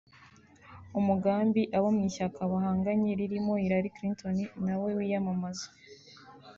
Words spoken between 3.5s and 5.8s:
Hillary Clinton nawe wiyamamaza